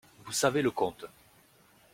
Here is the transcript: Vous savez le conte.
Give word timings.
Vous 0.25 0.31
savez 0.31 0.63
le 0.63 0.71
conte. 0.71 1.05